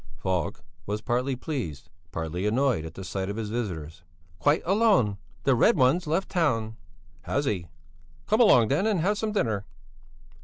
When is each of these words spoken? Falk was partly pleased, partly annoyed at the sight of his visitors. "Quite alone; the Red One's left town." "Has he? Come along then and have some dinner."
Falk 0.15 0.63
was 0.87 0.99
partly 0.99 1.35
pleased, 1.35 1.91
partly 2.11 2.47
annoyed 2.47 2.85
at 2.85 2.95
the 2.95 3.03
sight 3.03 3.29
of 3.29 3.35
his 3.35 3.51
visitors. 3.51 4.01
"Quite 4.39 4.63
alone; 4.65 5.17
the 5.43 5.53
Red 5.53 5.77
One's 5.77 6.07
left 6.07 6.27
town." 6.29 6.75
"Has 7.21 7.45
he? 7.45 7.67
Come 8.25 8.41
along 8.41 8.69
then 8.69 8.87
and 8.87 9.01
have 9.01 9.19
some 9.19 9.31
dinner." 9.31 9.63